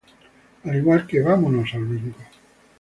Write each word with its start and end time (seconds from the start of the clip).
Al 0.63 0.77
igual 0.77 1.05
que 1.05 1.21
"¡Vámonos 1.21 1.75
al 1.75 1.85
bingo! 1.85 2.15